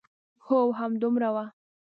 [0.45, 1.37] هو، همدومره و.